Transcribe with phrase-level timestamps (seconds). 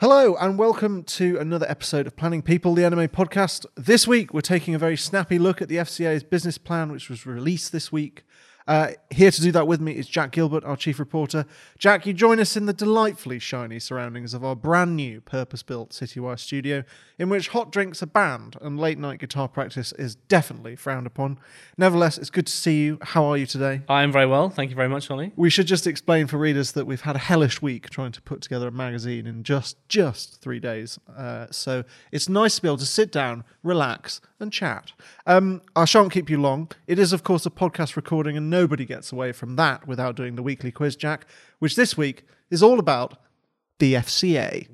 [0.00, 3.66] Hello, and welcome to another episode of Planning People, the NMA podcast.
[3.76, 7.26] This week, we're taking a very snappy look at the FCA's business plan, which was
[7.26, 8.22] released this week.
[8.70, 11.44] Uh, here to do that with me is Jack Gilbert, our chief reporter.
[11.76, 15.90] Jack, you join us in the delightfully shiny surroundings of our brand new purpose built
[15.90, 16.84] Citywire studio,
[17.18, 21.40] in which hot drinks are banned and late night guitar practice is definitely frowned upon.
[21.76, 22.98] Nevertheless, it's good to see you.
[23.02, 23.82] How are you today?
[23.88, 24.50] I'm very well.
[24.50, 25.32] Thank you very much, Ollie.
[25.34, 28.40] We should just explain for readers that we've had a hellish week trying to put
[28.40, 30.96] together a magazine in just just three days.
[31.18, 31.82] Uh, so
[32.12, 34.92] it's nice to be able to sit down, relax, and chat.
[35.26, 36.70] Um, I shan't keep you long.
[36.86, 40.36] It is, of course, a podcast recording, and nobody gets away from that without doing
[40.36, 41.26] the weekly quiz, Jack,
[41.58, 43.18] which this week is all about
[43.78, 44.68] the FCA.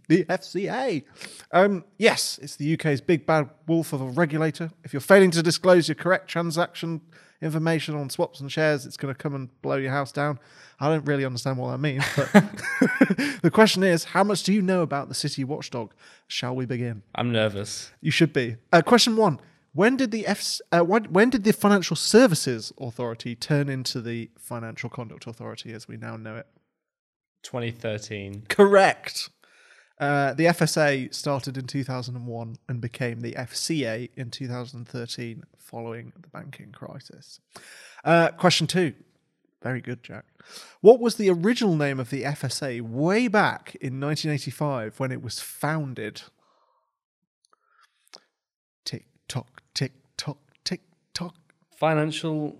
[0.08, 1.04] The FCA.
[1.52, 4.70] Um, yes, it's the UK's big bad wolf of a regulator.
[4.84, 7.00] If you're failing to disclose your correct transaction
[7.40, 10.38] information on swaps and shares, it's going to come and blow your house down.
[10.80, 12.32] I don't really understand what that means, but
[13.42, 15.92] the question is, how much do you know about the city watchdog?
[16.26, 17.02] Shall we begin?
[17.14, 17.90] I'm nervous.
[18.00, 18.56] You should be.
[18.72, 19.40] Uh, question one:
[19.74, 20.60] When did the F?
[20.70, 25.86] Uh, when, when did the Financial Services Authority turn into the Financial Conduct Authority, as
[25.86, 26.46] we now know it?
[27.42, 28.44] 2013.
[28.48, 29.28] Correct.
[30.02, 36.72] Uh, the FSA started in 2001 and became the FCA in 2013 following the banking
[36.72, 37.38] crisis.
[38.04, 38.94] Uh, question two.
[39.62, 40.24] Very good, Jack.
[40.80, 45.38] What was the original name of the FSA way back in 1985 when it was
[45.38, 46.22] founded?
[48.84, 50.80] Tick tock, tick tock, tick
[51.14, 51.36] tock.
[51.76, 52.56] Financial.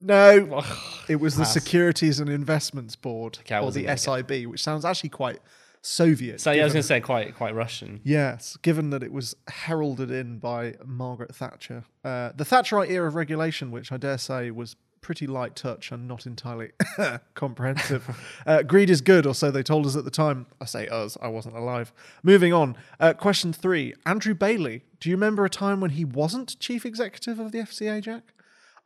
[0.00, 0.78] No, Ugh,
[1.10, 1.44] it was the.
[1.44, 5.38] Securities and Investments Board, Okay, or the SIB, which sounds actually quite
[5.82, 6.40] Soviet.
[6.40, 8.00] So yeah, I was going to say quite quite Russian.
[8.04, 11.84] Yes, given that it was heralded in by Margaret Thatcher.
[12.04, 16.06] Uh, the Thatcherite era of regulation, which I dare say was pretty light touch and
[16.06, 16.70] not entirely
[17.34, 18.08] comprehensive.
[18.46, 20.46] uh, greed is good, or so they told us at the time.
[20.60, 21.92] I say us, I wasn't alive.
[22.22, 22.76] Moving on.
[23.00, 24.84] Uh, question three Andrew Bailey.
[25.00, 28.32] Do you remember a time when he wasn't chief executive of the FCA, Jack?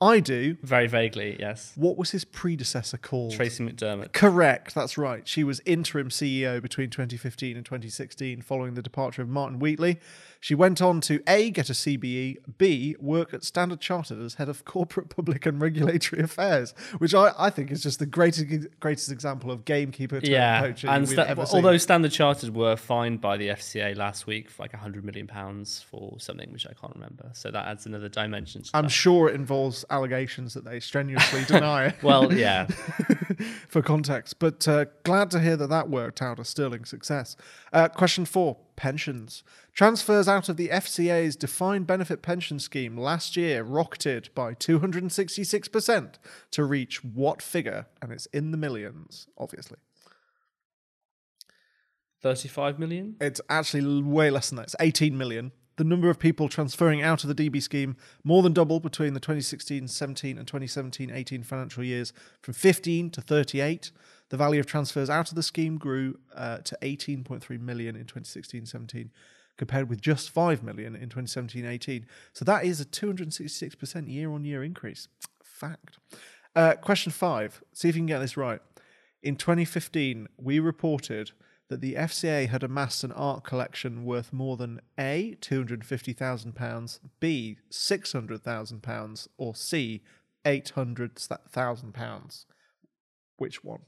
[0.00, 0.58] I do.
[0.62, 1.72] Very vaguely, yes.
[1.74, 3.32] What was his predecessor called?
[3.32, 4.12] Tracy McDermott.
[4.12, 5.26] Correct, that's right.
[5.26, 9.98] She was interim CEO between 2015 and 2016 following the departure of Martin Wheatley.
[10.46, 14.48] She went on to A, get a CBE, B, work at Standard Chartered as head
[14.48, 18.46] of corporate, public, and regulatory affairs, which I, I think is just the greatest
[18.78, 21.56] greatest example of gamekeeper Yeah, poaching and sta- ever seen.
[21.56, 25.82] although Standard Chartered were fined by the FCA last week for like 100 million pounds
[25.90, 28.62] for something which I can't remember, so that adds another dimension.
[28.62, 28.90] To I'm that.
[28.90, 31.92] sure it involves allegations that they strenuously deny.
[32.04, 32.66] Well, yeah,
[33.68, 34.38] for context.
[34.38, 37.36] But uh, glad to hear that that worked out a sterling success.
[37.72, 39.42] Uh, question four pensions.
[39.76, 46.14] Transfers out of the FCA's defined benefit pension scheme last year rocketed by 266%
[46.52, 47.84] to reach what figure?
[48.00, 49.76] And it's in the millions, obviously.
[52.22, 53.16] 35 million.
[53.20, 54.62] It's actually way less than that.
[54.62, 55.52] It's 18 million.
[55.76, 59.20] The number of people transferring out of the DB scheme more than doubled between the
[59.20, 63.90] 2016-17 and 2017-18 financial years from 15 to 38.
[64.30, 69.10] The value of transfers out of the scheme grew uh, to 18.3 million in 2016-17
[69.56, 72.04] compared with just 5 million in 2017-18.
[72.32, 75.08] So that is a 266% year-on-year increase.
[75.42, 75.98] Fact.
[76.54, 77.62] Uh, question 5.
[77.72, 78.60] See if you can get this right.
[79.22, 81.32] In 2015, we reported
[81.68, 89.28] that the FCA had amassed an art collection worth more than A, £250,000, B, £600,000,
[89.36, 90.02] or C,
[90.44, 92.44] £800,000.
[93.38, 93.80] Which one?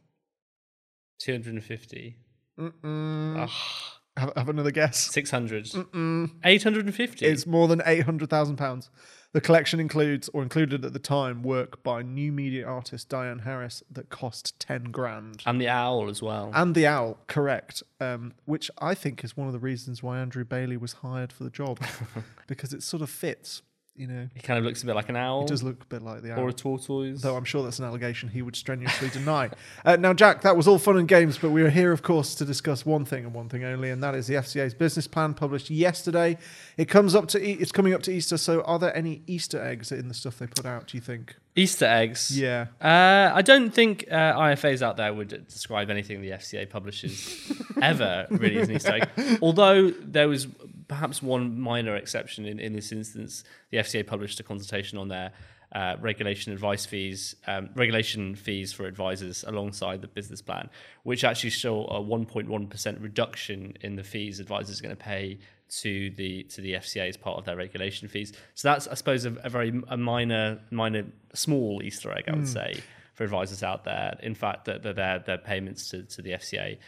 [1.20, 2.16] 250.
[2.58, 3.38] Mm-mm.
[3.38, 4.98] Ugh, Have, have another guess.
[5.12, 5.64] 600.
[5.66, 6.30] Mm-mm.
[6.44, 7.24] 850.
[7.24, 8.88] It's more than £800,000.
[9.32, 13.82] The collection includes, or included at the time, work by new media artist Diane Harris
[13.90, 15.42] that cost 10 grand.
[15.44, 16.50] and the owl as well.
[16.54, 17.82] And the owl, correct.
[18.00, 21.44] Um, which I think is one of the reasons why Andrew Bailey was hired for
[21.44, 21.78] the job,
[22.46, 23.62] because it sort of fits.
[23.98, 25.86] You know, He kind of looks a bit like an owl it does look a
[25.86, 26.40] bit like the owl.
[26.40, 27.20] or a tortoise.
[27.20, 29.50] Though I'm sure that's an allegation he would strenuously deny.
[29.84, 32.34] Uh, now, Jack, that was all fun and games, but we are here, of course,
[32.36, 35.34] to discuss one thing and one thing only, and that is the FCA's business plan
[35.34, 36.36] published yesterday.
[36.76, 39.62] It comes up to e- it's coming up to Easter, so are there any Easter
[39.62, 40.88] eggs in the stuff they put out?
[40.88, 41.36] Do you think?
[41.56, 42.38] Easter eggs.
[42.38, 42.66] Yeah.
[42.80, 47.52] Uh, I don't think uh, IFAs out there would describe anything the FCA publishes
[47.82, 49.38] ever really as an Easter egg.
[49.42, 50.46] Although there was
[50.88, 53.44] perhaps one minor exception in, in this instance.
[53.70, 55.32] The FCA published a consultation on their
[55.72, 60.70] uh, regulation advice fees, um, regulation fees for advisors alongside the business plan,
[61.02, 65.38] which actually show a 1.1% reduction in the fees advisors are going to pay
[65.68, 68.32] to the to the FCA as part of their regulation fees.
[68.54, 71.04] So that's, I suppose, a, a very a minor, minor,
[71.34, 72.80] small Easter egg, I would say,
[73.14, 74.16] for advisors out there.
[74.22, 76.78] In fact, that that their their payments to, to the FCA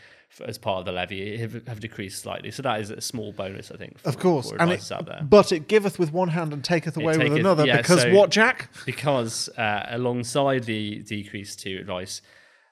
[0.45, 2.53] as part of the levy have, have decreased slightly.
[2.53, 3.99] So that is a small bonus, I think.
[3.99, 5.21] For, Of course, and advisors it, out there.
[5.29, 7.67] but it giveth with one hand and taketh away with another.
[7.67, 8.71] yeah, because so- what, Jack?
[8.87, 12.23] because uh, alongside the decrease to advice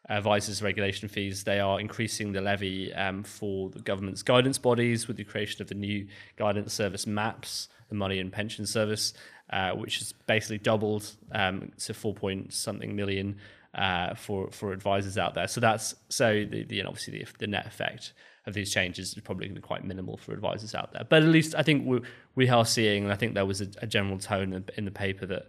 [0.09, 5.17] advisors regulation fees, they are increasing the levy um, for the government's guidance bodies with
[5.17, 6.07] the creation of the new
[6.37, 9.13] guidance service MAPS, the Money and Pension Service,
[9.51, 13.37] uh, which has basically doubled um, to four point something million
[13.75, 15.49] uh, for for advisors out there.
[15.49, 18.13] So that's so the, the and obviously the, the net effect
[18.47, 21.05] of these changes is probably going to be quite minimal for advisors out there.
[21.09, 22.01] But at least I think we
[22.35, 24.91] we are seeing, and I think there was a, a general tone in, in the
[24.91, 25.49] paper that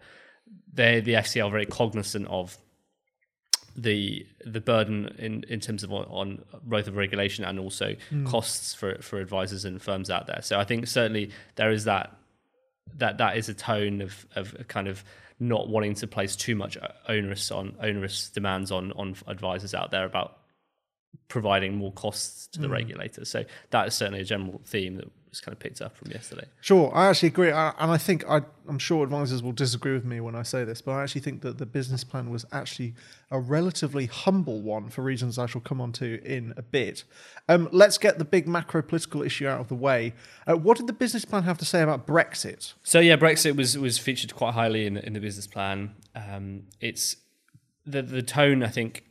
[0.74, 2.58] they the FCA are very cognizant of
[3.82, 8.26] the the burden in, in terms of on, on both of regulation and also hmm.
[8.26, 10.42] costs for for advisors and firms out there.
[10.42, 12.16] So I think certainly there is that
[12.98, 15.04] that that is a tone of of kind of
[15.40, 16.78] not wanting to place too much
[17.08, 20.38] onerous on onerous demands on on advisors out there about
[21.28, 22.74] providing more costs to the hmm.
[22.74, 23.24] regulator.
[23.24, 26.46] So that is certainly a general theme that was kind of picked up from yesterday.
[26.62, 30.06] Sure, I actually agree, I, and I think I, I'm sure advisors will disagree with
[30.06, 32.94] me when I say this, but I actually think that the business plan was actually
[33.32, 37.04] a relatively humble one for reasons I shall come on to in a bit.
[37.48, 40.14] Um, let's get the big macro political issue out of the way.
[40.48, 42.74] Uh, what did the business plan have to say about Brexit?
[42.84, 45.96] So yeah, Brexit was was featured quite highly in the, in the business plan.
[46.16, 47.16] Um, it's
[47.86, 49.04] the the tone I think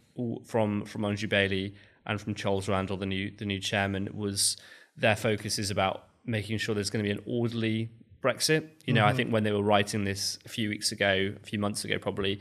[0.44, 1.74] from from Andrew Bailey
[2.04, 4.56] and from Charles Randell, the new the new chairman, was
[4.96, 7.90] their focus is about making sure there's going to be an orderly
[8.22, 8.68] Brexit.
[8.84, 9.16] You know, I mm-hmm.
[9.16, 12.40] think when they were writing this a few weeks ago, a few months ago, probably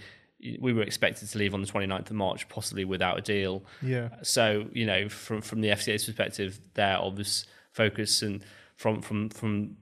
[0.60, 3.64] we were expected to leave on the 29th of March, possibly without a deal.
[3.82, 4.10] Yeah.
[4.22, 8.44] So you know, from from the FCA's perspective, their obvious focus and
[8.76, 9.78] from from from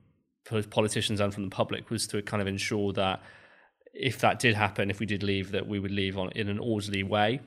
[0.69, 3.21] politicians and from the public was to kind of ensure that
[3.93, 6.59] if that did happen, if we did leave, that we would leave on in an
[6.59, 7.39] orderly way.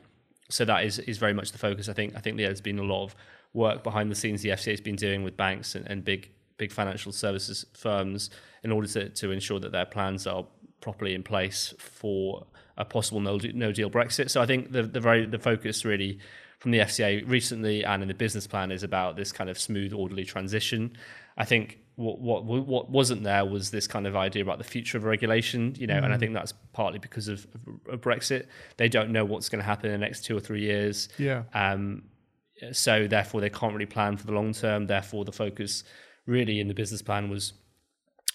[0.50, 1.88] So that is is very much the focus.
[1.88, 3.14] I think I think there's been a lot of
[3.52, 6.72] work behind the scenes the FCA has been doing with banks and, and big big
[6.72, 8.30] financial services firms
[8.62, 10.44] in order to, to ensure that their plans are
[10.80, 12.46] properly in place for
[12.76, 14.30] a possible no, no deal Brexit.
[14.30, 16.18] So I think the the very the focus really
[16.58, 19.92] from the FCA recently and in the business plan is about this kind of smooth,
[19.92, 20.96] orderly transition.
[21.36, 24.96] I think what what what wasn't there was this kind of idea about the future
[24.96, 27.46] of regulation, you know, and I think that's partly because of,
[27.88, 28.46] of Brexit.
[28.76, 31.08] They don't know what's going to happen in the next two or three years.
[31.18, 31.42] Yeah.
[31.54, 32.04] Um,
[32.72, 34.86] so therefore, they can't really plan for the long term.
[34.86, 35.84] Therefore, the focus
[36.28, 37.54] really in the business plan was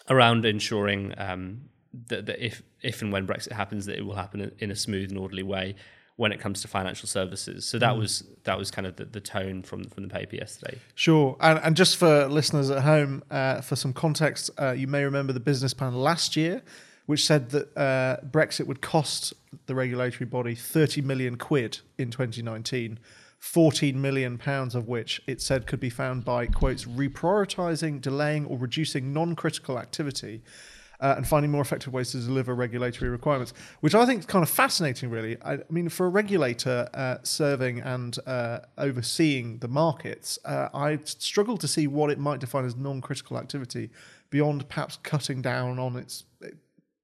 [0.09, 1.61] around ensuring um,
[2.07, 5.09] that, that if if and when Brexit happens, that it will happen in a smooth
[5.09, 5.75] and orderly way
[6.15, 7.65] when it comes to financial services.
[7.65, 10.79] So that was that was kind of the, the tone from from the paper yesterday.
[10.95, 11.37] Sure.
[11.39, 15.33] And, and just for listeners at home, uh, for some context, uh, you may remember
[15.33, 16.61] the business plan last year,
[17.05, 19.33] which said that uh, Brexit would cost
[19.67, 22.99] the regulatory body 30 million quid in 2019.
[23.43, 28.57] 14 million pounds of which it said could be found by quotes reprioritizing, delaying, or
[28.57, 30.41] reducing non critical activity
[31.01, 34.43] uh, and finding more effective ways to deliver regulatory requirements, which I think is kind
[34.43, 35.35] of fascinating, really.
[35.41, 40.99] I, I mean, for a regulator uh, serving and uh, overseeing the markets, uh, I
[41.03, 43.89] struggle to see what it might define as non critical activity
[44.29, 46.23] beyond perhaps cutting down on its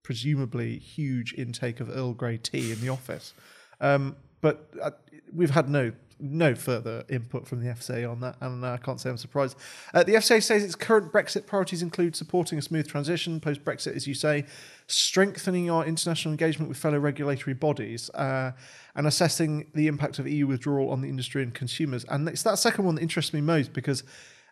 [0.02, 3.34] presumably huge intake of Earl Grey tea in the office.
[3.78, 4.92] Um, but uh,
[5.34, 9.00] we've had no no further input from the FCA on that, and uh, I can't
[9.00, 9.56] say I'm surprised.
[9.94, 13.96] Uh, the FCA says its current Brexit priorities include supporting a smooth transition post Brexit,
[13.96, 14.44] as you say,
[14.86, 18.52] strengthening our international engagement with fellow regulatory bodies, uh,
[18.94, 22.04] and assessing the impact of EU withdrawal on the industry and consumers.
[22.08, 24.02] And it's that second one that interests me most because.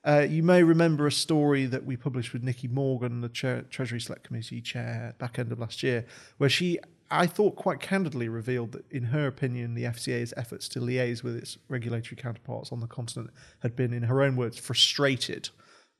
[0.06, 4.22] Uh, you may remember a story that we published with Nicky Morgan, the Treasury Select
[4.22, 6.06] Committee chair, back end of last year,
[6.38, 6.78] where she
[7.10, 11.36] I thought quite candidly revealed that, in her opinion, the FCA's efforts to liaise with
[11.36, 15.48] its regulatory counterparts on the continent had been, in her own words, frustrated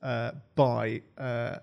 [0.01, 1.57] uh, by uh,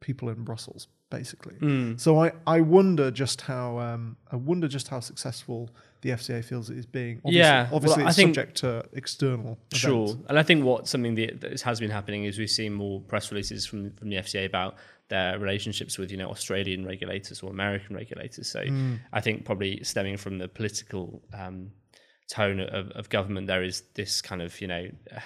[0.00, 1.56] people in Brussels, basically.
[1.98, 5.70] So I, I wonder just how um, I wonder just how successful
[6.02, 7.18] the FCA feels it is being.
[7.24, 9.58] Obviously, Yeah, well, obviously I it's think- subject to external.
[9.72, 10.26] Sure, events.
[10.28, 13.66] and I think what something that has been happening is we've seen more press releases
[13.66, 14.76] from from the FCA about
[15.08, 18.48] their relationships with you know Australian regulators or American regulators.
[18.48, 18.64] So
[19.12, 21.70] I think probably stemming from the political um,
[22.28, 24.88] tone of, of government, there is this kind of you know.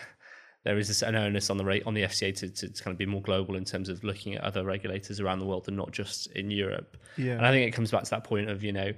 [0.62, 2.98] There is this, an onus on the rate on the FCA to, to kind of
[2.98, 5.90] be more global in terms of looking at other regulators around the world and not
[5.90, 6.98] just in Europe.
[7.16, 7.32] Yeah.
[7.32, 8.92] And I think it comes back to that point of you know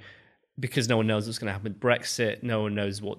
[0.58, 3.18] because no one knows what's going to happen with Brexit, no one knows what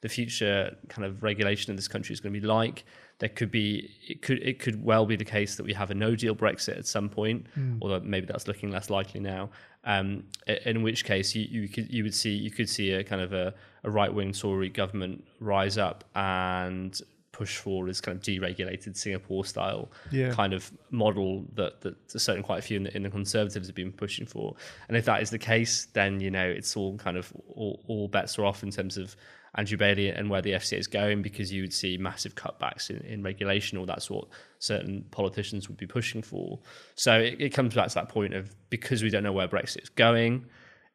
[0.00, 2.84] the future kind of regulation in this country is going to be like.
[3.20, 5.94] there could be it could it could well be the case that we have a
[5.94, 7.46] no deal Brexit at some point,
[7.80, 9.50] although maybe that's looking less likely now.
[9.84, 10.24] Um,
[10.64, 13.32] in which case you, you could you would see you could see a kind of
[13.32, 13.54] a,
[13.84, 17.00] a right wing Tory government rise up and
[17.40, 20.30] push for is kind of deregulated Singapore style Yeah.
[20.32, 23.74] kind of model that that certain quite a few in the, in the Conservatives have
[23.76, 24.54] been pushing for.
[24.88, 28.08] And if that is the case, then you know it's all kind of all, all
[28.08, 29.16] bets are off in terms of
[29.56, 32.98] Andrew Bailey and where the FCA is going because you would see massive cutbacks in,
[33.12, 34.26] in regulation, or that's what
[34.58, 36.58] certain politicians would be pushing for.
[36.96, 39.82] So it, it comes back to that point of because we don't know where Brexit
[39.82, 40.46] is going,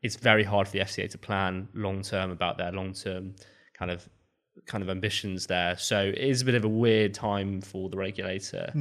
[0.02, 3.36] it's very hard for the FCA to plan long term about their long term
[3.74, 4.08] kind of
[4.66, 5.78] kind of ambitions there.
[5.78, 8.72] So it is a bit of a weird time for the regulator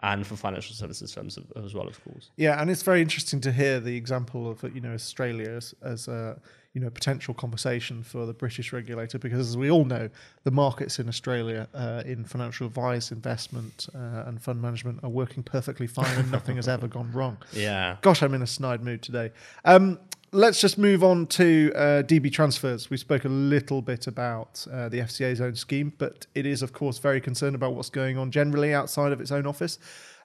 [0.00, 2.30] and for financial services firms as- as well, of course.
[2.36, 6.08] Yeah, and it's very interesting to hear the example of you know Australia as, as
[6.08, 6.40] a
[6.74, 10.08] you know potential conversation for the British regulator because as we all know,
[10.44, 15.42] the markets in Australia uh, in financial advice, investment, uh, and fund management are working
[15.42, 17.36] perfectly fine, and nothing has ever gone wrong.
[17.52, 17.96] Yeah.
[18.00, 19.30] Gosh, I'm in a snide mood today.
[19.64, 19.98] Um,
[20.32, 22.88] let's just move on to uh, DB transfers.
[22.90, 26.72] We spoke a little bit about uh, the FCA's own scheme, but it is, of
[26.72, 29.78] course, very concerned about what's going on generally outside of its own office.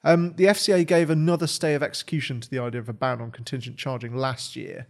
[0.04, 3.32] Um, the FCA gave another stay of execution to the idea of a ban on
[3.32, 4.88] contingent charging last year.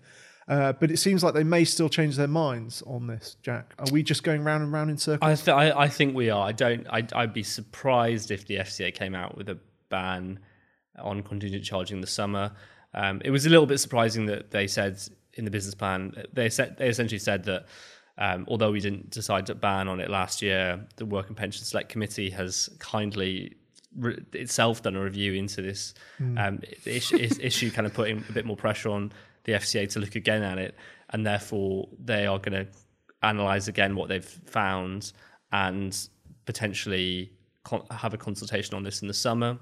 [0.47, 3.73] Uh, but it seems like they may still change their minds on this, Jack.
[3.79, 5.29] Are we just going round and round in circles?
[5.29, 6.47] I, th- I I think we are.
[6.47, 6.87] I don't.
[6.89, 9.57] I, I'd be surprised if the FCA came out with a
[9.89, 10.39] ban
[10.97, 12.53] on contingent charging in the summer.
[12.93, 14.99] Um, it was a little bit surprising that they said
[15.33, 17.67] in the business plan they said they essentially said that
[18.17, 21.63] um, although we didn't decide to ban on it last year, the Work and Pension
[21.63, 23.55] Select Committee has kindly
[23.95, 25.93] re- itself done a review into this
[26.37, 29.11] um, issue, issue, kind of putting a bit more pressure on
[29.43, 30.75] the FCA to look again at it,
[31.11, 32.67] and therefore they are going to
[33.21, 35.13] analyze again what they've found
[35.51, 36.09] and
[36.45, 37.31] potentially
[37.63, 39.57] con- have a consultation on this in the summer.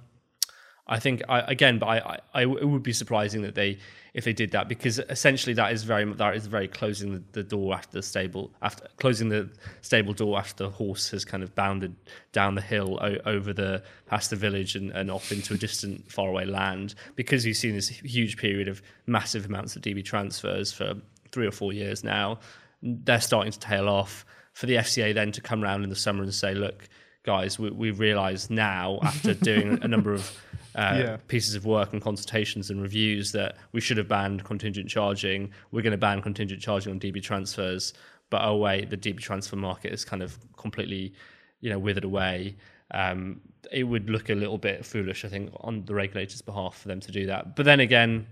[0.87, 3.79] I think I, again, but I, I, it would be surprising that they
[4.13, 7.43] if they did that because essentially that is very that is very closing the, the
[7.43, 9.49] door after the stable after closing the
[9.81, 11.93] stable door after the horse has kind of bounded
[12.31, 16.09] down the hill o- over the past the village and, and off into a distant
[16.09, 20.93] faraway land because we've seen this huge period of massive amounts of DB transfers for
[21.31, 22.39] three or four years now.
[22.81, 24.25] They're starting to tail off.
[24.53, 26.87] For the FCA then to come around in the summer and say, look,
[27.23, 30.31] guys, we, we realise now after doing a number of
[30.75, 31.17] uh, Yeah.
[31.27, 35.51] pieces of work and consultations and reviews that we should have banned contingent charging.
[35.71, 37.93] We're going to ban contingent charging on DB transfers,
[38.29, 41.13] but oh wait, the DB transfer market is kind of completely,
[41.61, 42.57] you know, withered away.
[42.91, 43.41] Um,
[43.71, 46.99] it would look a little bit foolish, I think, on the regulators' behalf for them
[47.01, 47.55] to do that.
[47.55, 48.27] But then again,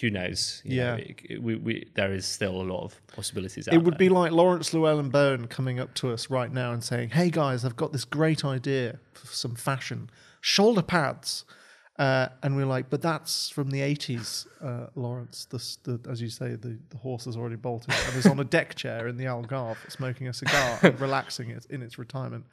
[0.00, 0.62] who knows?
[0.64, 0.90] You Yeah.
[0.92, 3.66] know, it- it- we, we, there is still a lot of possibilities.
[3.66, 3.98] Out It would there.
[3.98, 7.76] be like Laurence Llewelyn-Bowen coming up to us right now and saying, "Hey guys, I've
[7.76, 10.08] got this great idea for some fashion
[10.40, 11.44] shoulder pads,"
[12.00, 15.44] uh, and we're like, "But that's from the '80s, uh, Laurence.
[15.44, 18.44] This, the, as you say, the, the horse has already bolted and is on a
[18.44, 22.46] deck chair in the Algarve, smoking a cigar and relaxing it in its retirement."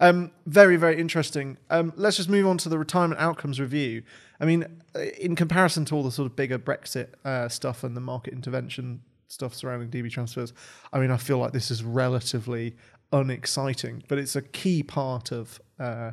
[0.00, 1.58] Um, very, very interesting.
[1.70, 4.02] Um, let's just move on to the retirement outcomes review.
[4.40, 7.96] I mean, uh, in comparison to all the sort of bigger Brexit uh, stuff and
[7.96, 10.52] the market intervention stuff surrounding DB transfers,
[10.92, 12.74] I mean, I feel like this is relatively
[13.12, 16.12] unexciting, but it's a key part of uh,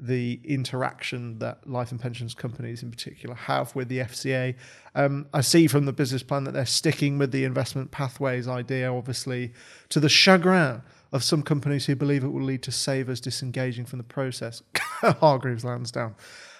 [0.00, 4.54] the interaction that life and pensions companies in particular have with the FCA.
[4.94, 8.92] Um, I see from the business plan that they're sticking with the investment pathways idea,
[8.92, 9.52] obviously,
[9.88, 13.98] to the chagrin of some companies who believe it will lead to savers disengaging from
[13.98, 14.62] the process.
[14.76, 16.14] Hargreaves Lansdown.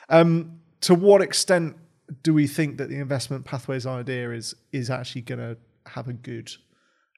[0.08, 1.76] Um, to what extent
[2.22, 6.12] do we think that the investment pathways idea is is actually going to have a
[6.12, 6.50] good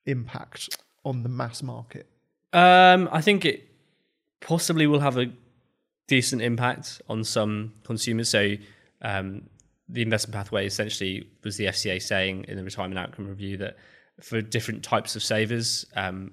[0.06, 2.06] impact on the mass market?
[2.52, 3.68] Um, I think it
[4.40, 5.26] possibly will have a
[6.10, 8.28] decent impact on some consumers.
[8.28, 8.56] So,
[9.00, 9.42] um,
[9.88, 13.76] the investment pathway essentially was the FCA saying in the retirement outcome review that
[14.20, 16.32] for different types of savers, um,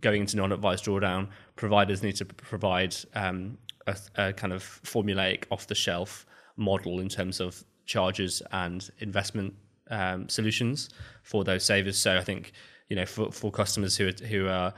[0.00, 6.26] going into non-advised drawdown, providers need to provide um, a, a kind of formulaic, off-the-shelf
[6.56, 9.54] model in terms of charges and investment
[9.90, 10.90] um, solutions
[11.22, 11.98] for those savers.
[11.98, 12.52] So I think
[12.88, 14.72] you know for, for customers who are, who are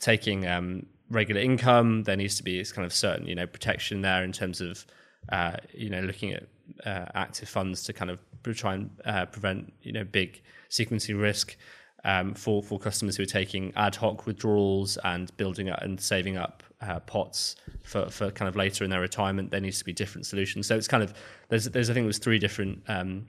[0.00, 4.02] taking um, regular income, there needs to be this kind of certain you know protection
[4.02, 4.84] there in terms of
[5.30, 6.44] uh, you know looking at
[6.84, 8.18] uh, active funds to kind of
[8.54, 11.56] try and uh, prevent you know big sequencing risk
[12.04, 16.36] um, for for customers who are taking ad hoc withdrawals and building up and saving
[16.36, 19.50] up uh, pots for, for kind of later in their retirement.
[19.50, 20.66] There needs to be different solutions.
[20.66, 21.14] So it's kind of
[21.48, 23.26] there's there's I think there's three different um,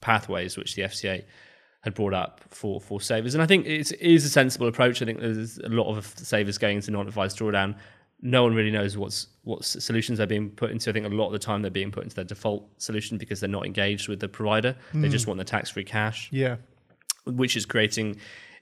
[0.00, 1.24] pathways which the FCA
[1.86, 5.00] had brought up for for savers, and I think it's, a sensible approach.
[5.00, 7.76] I think there's a lot of savers going into non-advised drawdown
[8.22, 10.90] no one really knows what's what solutions they're being put into.
[10.90, 13.40] I think a lot of the time they're being put into their default solution because
[13.40, 14.74] they're not engaged with the provider.
[14.92, 15.10] They hmm.
[15.10, 16.56] just want the tax-free cash Yeah.
[17.24, 18.16] which is creating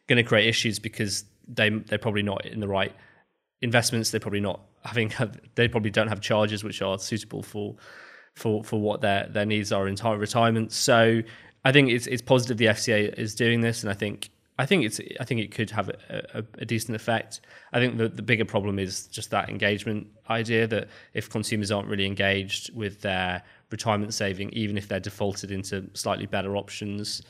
[0.06, 2.92] going to create issues because they they're probably not in the right
[3.62, 4.10] investments.
[4.10, 5.12] They're probably not having
[5.54, 7.76] they probably don't have charges which are suitable for
[8.34, 10.72] for for what their their needs are in retirement.
[10.72, 11.22] So
[11.64, 14.30] I think it's it's positive the FCA is doing this, and I think.
[14.56, 15.00] I think it's.
[15.18, 17.40] I think it could have a, a, a decent effect.
[17.72, 21.88] I think the, the bigger problem is just that engagement idea that if consumers aren't
[21.88, 23.42] really engaged with their
[23.72, 27.20] retirement saving, even if they're defaulted into slightly better options,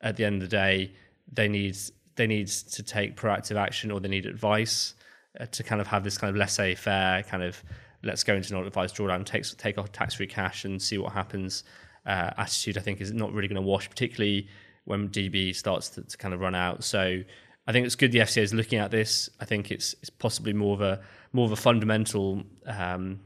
[0.00, 0.94] at the end of the day,
[1.30, 1.76] they need
[2.16, 4.94] they need to take proactive action or they need advice
[5.38, 7.62] uh, to kind of have this kind of laissez-faire kind of
[8.02, 11.64] let's go into non-advised drawdown, take take off tax-free cash and see what happens.
[12.06, 14.48] Uh, attitude, I think, is not really going to wash, particularly
[14.84, 16.82] when DB starts to, to kind of run out.
[16.82, 17.22] So
[17.66, 19.28] I think it's good the FCA is looking at this.
[19.40, 21.00] I think it's it's possibly more of a
[21.32, 22.42] more of a fundamental.
[22.66, 23.20] Um,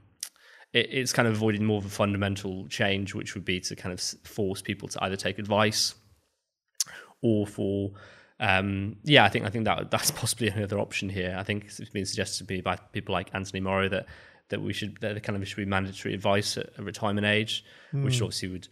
[0.72, 3.92] it, it's kind of avoiding more of a fundamental change, which would be to kind
[3.92, 5.94] of force people to either take advice
[7.22, 7.92] or for
[8.40, 11.36] um, yeah, I think I think that that's possibly another option here.
[11.38, 14.06] I think it's been suggested to me by people like Anthony Morrow that
[14.48, 18.18] that we should that kind of should be mandatory advice at a retirement age, which
[18.18, 18.24] hmm.
[18.24, 18.68] obviously would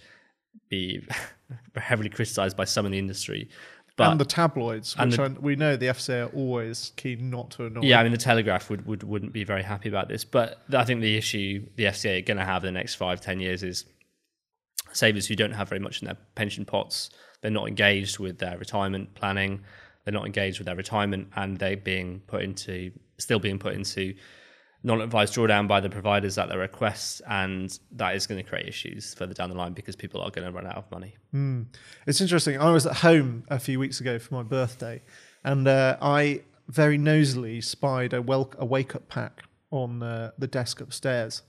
[0.68, 1.06] be
[1.76, 3.48] heavily criticised by some in the industry.
[3.96, 7.30] But and the tabloids, and which the- I, we know the FCA are always keen
[7.30, 7.82] not to annoy.
[7.82, 10.84] Yeah, I mean the Telegraph would, would wouldn't be very happy about this, but I
[10.84, 13.62] think the issue the FCA are going to have in the next five ten years
[13.62, 13.84] is
[14.92, 17.10] savers who don't have very much in their pension pots.
[17.42, 19.62] They're not engaged with their retirement planning.
[20.04, 24.14] They're not engaged with their retirement, and they're being put into still being put into
[24.84, 29.14] non-advised drawdown by the providers at their request, and that is going to create issues
[29.14, 31.14] further down the line because people are going to run out of money.
[32.06, 32.60] It's interesting.
[32.60, 35.02] I was at home a few weeks ago for my birthday,
[35.44, 40.46] and uh, I very nosily spied a, wel- a wake up pack on uh, the
[40.46, 41.42] desk upstairs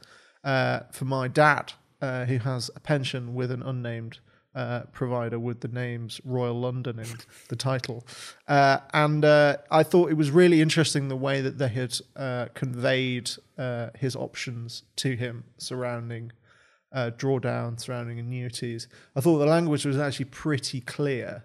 [0.43, 4.19] uh, for my dad, uh, who has a pension with an unnamed
[4.55, 7.07] uh, provider with the names Royal London in
[7.49, 8.05] the title.
[8.47, 12.47] Uh, and uh, I thought it was really interesting the way that they had uh,
[12.53, 16.31] conveyed uh, his options to him surrounding
[16.95, 18.87] drawdown surrounding annuities.
[19.15, 21.43] I thought the language was actually pretty clear,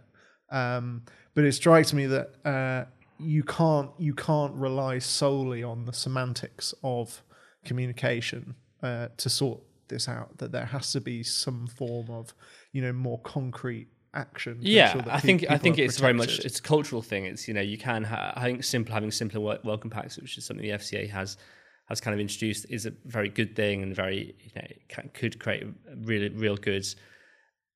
[0.50, 6.74] um, but it strikes me that you can't you can't rely solely on the semantics
[6.84, 7.22] of
[7.64, 10.36] communication to sort this out.
[10.36, 12.34] That there has to be some form of
[12.72, 14.58] you know more concrete action.
[14.60, 17.24] Yeah, that I think I think it's very much it's a cultural thing.
[17.26, 20.38] It's you know you can ha- I think simple having simpler wel- welcome packs, which
[20.38, 21.36] is something the FCA has
[21.88, 25.38] has kind of introduced, is a very good thing and very you know ca- could
[25.38, 26.86] create a really real good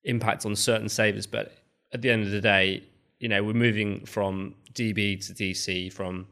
[0.04, 1.26] impact on certain savers.
[1.26, 1.52] But
[1.92, 2.82] at the end of the day,
[3.20, 6.26] you know we're moving from DB to DC from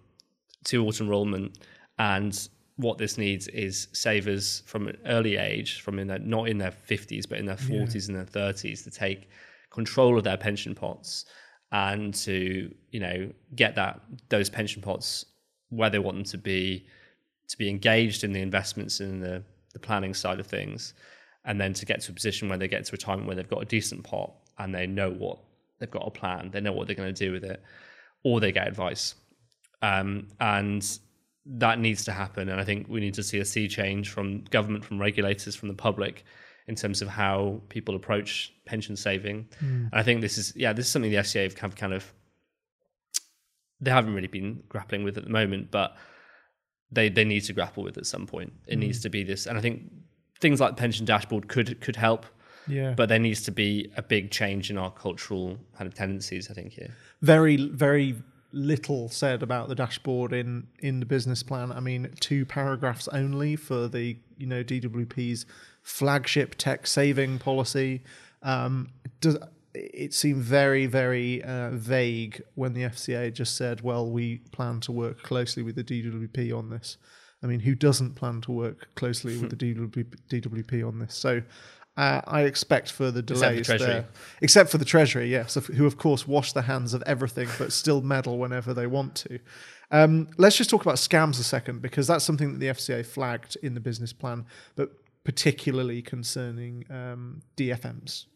[0.65, 1.59] to auto enrollment
[1.99, 2.49] and
[2.81, 6.73] what this needs is savers from an early age, from in their, not in their
[6.73, 9.29] 50s, but in their 40s and their 30s, to take
[9.71, 11.27] control of their pension pots
[11.73, 15.27] and to you know get that those pension pots
[15.69, 16.87] where they want them to be,
[17.49, 20.95] to be engaged in the investments and the, the planning side of things,
[21.45, 23.63] and then to get to a position where they get to retirement where they've got
[23.63, 25.39] a decent pot and they know what
[25.79, 27.63] they've got a plan, they know what they're going to do with it,
[28.25, 29.15] or they get advice.
[29.83, 30.87] Um, and
[31.47, 32.49] that needs to happen.
[32.49, 35.69] And I think we need to see a sea change from government, from regulators, from
[35.69, 36.25] the public
[36.67, 39.49] in terms of how people approach pension saving.
[39.59, 39.87] Hmm.
[39.91, 41.93] And I think this is yeah, this is something the FCA have kind of- kind
[41.95, 42.13] of
[43.81, 45.97] they haven't really been grappling with at the moment, but
[46.93, 48.53] they they need to grapple with at some point.
[48.67, 48.81] It hmm.
[48.81, 49.91] needs to be this, and I think
[50.41, 52.27] things like the pension dashboard could could help.
[52.69, 52.93] yeah.
[52.97, 56.51] But there needs to be a big change in our cultural kind of tendencies.
[56.51, 56.91] I think here.
[57.23, 58.23] very very
[58.53, 61.73] little said about the dashboard in in the business plan.
[61.73, 65.47] I mean two paragraphs only for the you know dwp's
[65.83, 68.03] flagship tech saving policy.
[68.43, 69.39] Um does
[69.75, 74.91] it seemed very very uh, vague when the fca just said well we plan to
[74.91, 76.97] work closely with the dwp on this
[77.43, 81.43] i mean who doesn't plan to work closely with the DWP, dwp on this so
[81.97, 83.87] uh, I expect further delays Treasury.
[83.87, 84.07] there,
[84.41, 88.01] except for the Treasury, yes, who of course wash their hands of everything but still
[88.01, 89.39] meddle whenever they want to.
[89.91, 93.57] Um, let's just talk about scams a second because that's something that the FCA flagged
[93.63, 94.93] in the business plan, but
[95.25, 98.27] particularly concerning um, DFMs.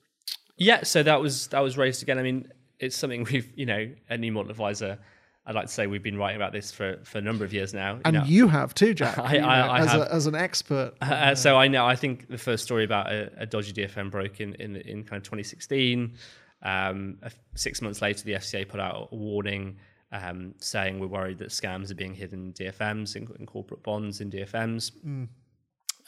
[0.56, 2.18] Yeah, so that was that was raised again.
[2.18, 4.98] I mean, it's something we've you know at New Model Adviser.
[5.46, 7.74] I'd like to say we've been writing about this for, for a number of years
[7.74, 7.96] now.
[7.96, 8.24] you And know.
[8.24, 9.18] you have too, Jack.
[9.18, 10.00] I- you know, I- I as, have.
[10.00, 10.94] A, as an expert.
[11.02, 11.85] Uh, so I know.
[11.87, 15.18] I think the first story about a, a dodgy DFM broke in, in in kind
[15.18, 16.14] of 2016.
[16.62, 17.18] Um,
[17.57, 19.76] six months later, the FCA put out a warning
[20.12, 24.20] um, saying we're worried that scams are being hidden in DFMs, in, in corporate bonds,
[24.22, 24.92] in DFMs.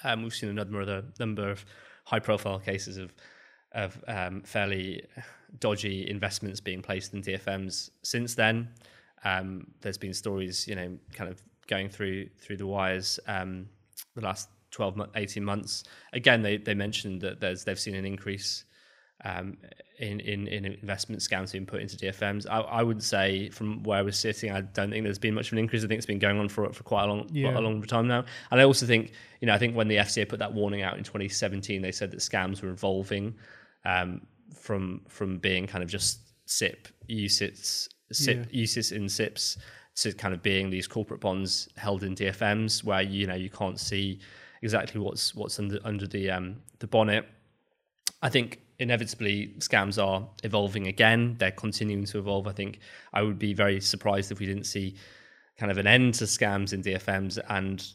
[0.04, 1.64] Um, we've seen another other number of
[2.04, 3.12] high-profile cases of
[3.72, 5.04] of um, fairly
[5.58, 8.68] dodgy investments being placed in DFMs since then.
[9.24, 13.68] Um, there's been stories, you know, kind of going through through the wires um,
[14.14, 15.84] the last 12, 18 months.
[16.12, 18.64] Again, they, they mentioned that there's they've seen an increase
[19.24, 19.56] um,
[19.98, 22.46] in, in, in investment scams being put into DFMs.
[22.48, 25.52] I, I would say from where we're sitting, I don't think there's been much of
[25.54, 25.82] an increase.
[25.82, 27.50] I think it's been going on for for quite a long Yeah.
[27.50, 28.24] quite a long time now.
[28.50, 30.98] And I also think, you know, I think when the FCA put that warning out
[30.98, 33.34] in 2017, they said that scams were evolving
[33.84, 34.20] um,
[34.54, 39.58] from from being kind of just SIPP UCIS SIPP UCIS in SIPPs
[39.96, 43.80] to kind of being these corporate bonds held in DFMs where you know you can't
[43.80, 44.20] see
[44.62, 47.26] exactly what's what's under under the um, the bonnet.
[48.22, 51.36] I think inevitably scams are evolving again.
[51.38, 52.46] They're continuing to evolve.
[52.46, 52.80] I think
[53.12, 54.96] I would be very surprised if we didn't see
[55.58, 57.86] kind of an end to scams in DFMs and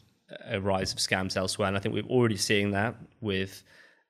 [0.46, 1.68] a rise of scams elsewhere.
[1.68, 3.62] And I think we're already seeing that with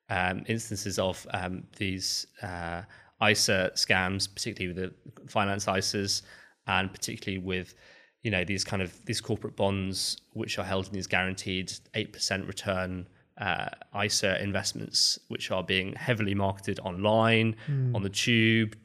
[0.09, 2.81] um, instances of um, these uh,
[3.21, 4.93] ISA scams, particularly with
[5.25, 6.21] the finance ISAs,
[6.67, 7.75] and particularly with
[8.21, 12.13] you know these kind of these corporate bonds which are held in these guaranteed eight
[12.13, 13.69] percent return uh,
[14.03, 17.55] ISA investments, which are being heavily marketed online,
[17.95, 18.75] on the tube,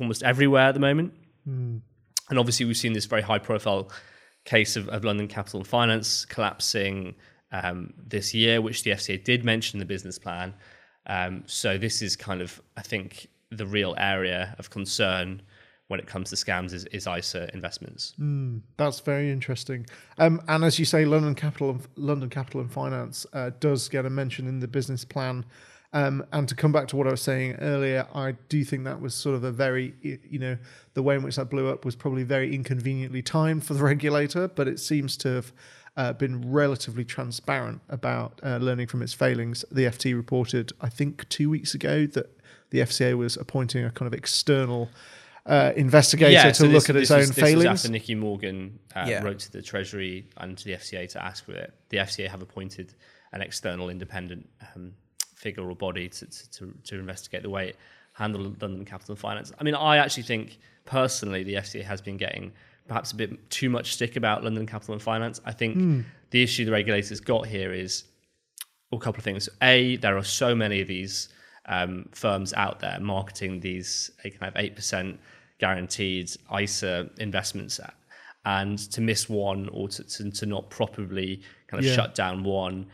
[0.00, 1.12] almost everywhere at the moment.
[2.30, 3.90] And obviously, we've seen this very high profile
[4.44, 7.14] case of, of London Capital and Finance collapsing
[7.52, 10.54] um, this year, which the FCA did mention in the business plan.
[11.06, 15.42] Um, so, this is kind of, I think, the real area of concern
[15.88, 18.12] when it comes to scams is, is ISA investments.
[18.76, 19.86] That's very interesting.
[20.18, 24.04] Um, and as you say, London Capital, and London Capital and Finance uh, does get
[24.04, 25.46] a mention in the business plan.
[25.94, 29.00] Um, and to come back to what I was saying earlier, I do think that
[29.00, 30.58] was sort of a very, you know,
[30.92, 34.48] the way in which that blew up was probably very inconveniently timed for the regulator,
[34.48, 35.52] but it seems to have
[35.96, 39.64] uh, been relatively transparent about uh, learning from its failings.
[39.70, 42.37] The FT reported, I think, two weeks ago that
[42.70, 44.88] the FCA was appointing a kind of external
[45.46, 47.80] uh, investigator to so look this- at its this was- own this was failings.
[47.80, 49.22] after Nicky Morgan uh, Yeah.
[49.22, 51.72] wrote to the Treasury and to the FCA to ask for it.
[51.88, 52.94] The FCA have appointed
[53.32, 54.92] an external independent um,
[55.34, 57.76] figure or body to, to, to, to investigate the way it
[58.12, 59.52] handled London Capital and Finance.
[59.58, 62.52] I mean, I actually think personally the FCA has been getting
[62.88, 65.40] perhaps a bit too much stick about London Capital and Finance.
[65.44, 66.00] I think Hmm.
[66.30, 68.04] the issue the regulators got here is
[68.90, 69.48] well, a couple of things.
[69.62, 71.28] A, there are so many of these
[71.68, 75.20] um, firms out there marketing these kind of eight percent
[75.60, 77.80] guaranteed ISA investments,
[78.44, 81.94] and to miss one or to, to, to not properly kind of Yeah.
[81.94, 82.86] shut down one,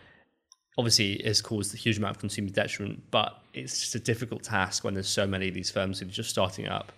[0.77, 3.03] obviously has caused a huge amount of consumer detriment.
[3.11, 6.11] But it's just a difficult task when there's so many of these firms who are
[6.11, 6.93] just starting up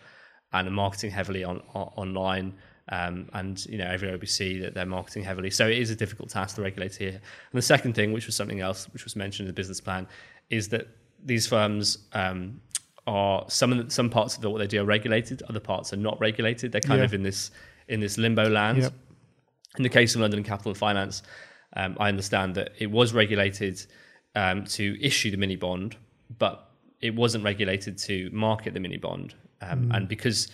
[0.53, 2.55] and are marketing heavily on, on online.
[2.89, 5.97] Um, and you know everywhere we see that they're marketing heavily, so it is a
[5.97, 7.11] difficult task to regulate here.
[7.11, 10.07] And the second thing, which was something else, which was mentioned in the business plan,
[10.51, 10.87] is that
[11.27, 12.61] these firms um,
[13.07, 15.97] are some of the, some parts of what they do are regulated, other parts are
[16.09, 16.73] not regulated.
[16.73, 17.05] They're kind Yeah.
[17.05, 17.51] of in this
[17.89, 18.79] in this limbo land.
[18.79, 18.93] Yep.
[19.77, 21.23] In the case of London Capital and Finance,
[21.77, 23.85] um, I understand that it was regulated
[24.35, 25.97] um, to issue the mini bond,
[26.39, 29.35] but it wasn't regulated to market the mini bond.
[29.61, 30.49] Um, And because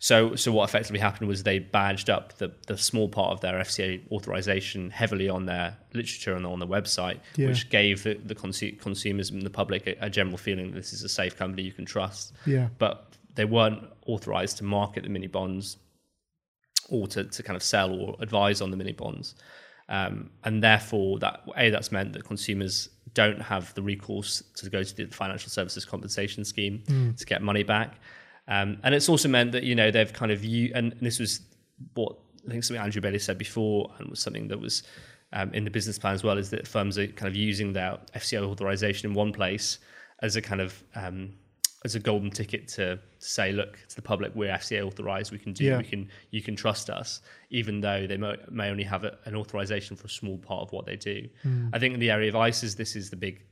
[0.00, 3.54] so so what effectively happened was they badged up the the small part of their
[3.60, 7.48] FCA authorization heavily on their literature and on the website, Yeah.
[7.48, 10.92] which gave the, the consu- consumers and the public a, a general feeling that this
[10.92, 12.68] is a safe company you can trust Yeah.
[12.78, 15.76] but they weren't authorized to market the mini bonds
[16.88, 19.34] or to, to kind of sell or advise on the mini bonds.
[19.90, 24.82] Um, and therefore, that a that's meant that consumers don't have the recourse to go
[24.82, 26.82] to the financial services compensation scheme
[27.16, 27.98] to get money back.
[28.48, 31.40] Um, and it's also meant that you know they've kind of u- and this was
[31.94, 34.82] what I think something Andrew Bailey said before, and was something that was
[35.34, 37.98] um, in the business plan as well, is that firms are kind of using their
[38.16, 39.78] FCA authorization in one place
[40.22, 41.34] as a kind of um,
[41.84, 45.38] as a golden ticket to, to say, look to the public, we're FCA authorized, we
[45.38, 45.78] can do, Yeah.
[45.78, 49.36] we can, you can trust us, even though they may, may only have a, an
[49.36, 51.28] authorization for a small part of what they do.
[51.72, 53.42] I think in the area of ISAs, this is the big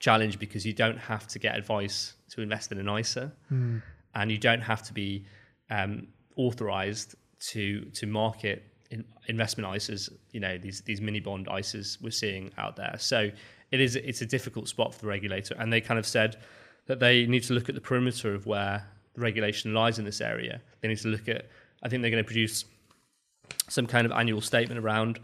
[0.00, 3.30] challenge because you don't have to get advice to invest in an ISA,
[4.14, 5.24] and you don't have to be
[5.70, 7.14] um, authorized
[7.50, 10.10] to to market in investment ISAs.
[10.32, 12.96] You know these these mini bond ISAs we're seeing out there.
[12.98, 13.30] So
[13.70, 16.36] it is it's a difficult spot for the regulator, and they kind of said
[16.86, 18.84] that they need to look at the perimeter of where
[19.14, 20.60] the regulation lies in this area.
[20.80, 21.48] They need to look at.
[21.82, 22.64] I think they're going to produce
[23.68, 25.20] some kind of annual statement around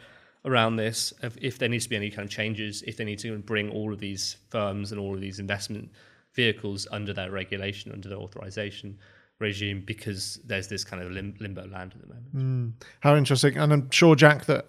[0.47, 3.19] around this of if there needs to be any kind of changes, if they need
[3.19, 5.91] to bring all of these firms and all of these investment
[6.35, 8.97] vehicles under their regulation, under their authorization.
[9.39, 12.75] regime because there's this kind of lim- limbo land at the moment.
[13.01, 13.57] How interesting.
[13.57, 14.67] And I'm sure, Jack, that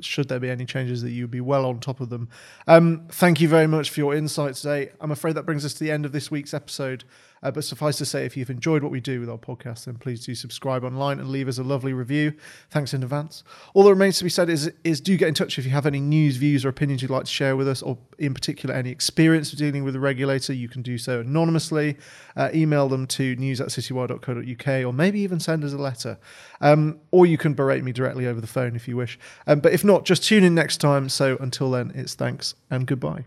[0.00, 2.28] should there be any changes, that you'd be well on top of them.
[2.66, 4.90] Um, thank you very much for your insight today.
[5.00, 7.04] I'm afraid that brings us to the end of this week's episode.
[7.44, 9.96] Uh, but suffice to say, if you've enjoyed what we do with our podcast, then
[9.96, 12.32] please do subscribe online and leave us a lovely review.
[12.70, 13.44] Thanks in advance.
[13.74, 15.84] All that remains to be said is, is do get in touch if you have
[15.84, 18.90] any news, views, or opinions you'd like to share with us, or in particular, any
[18.90, 20.54] experience of dealing with the regulator.
[20.54, 21.98] You can do so anonymously.
[22.34, 26.18] Uh, email them to news at citywire.co.uk, or maybe even send us a letter.
[26.62, 29.18] Um, or you can berate me directly over the phone if you wish.
[29.46, 31.10] Um, but if not, just tune in next time.
[31.10, 33.26] So until then, it's thanks and goodbye.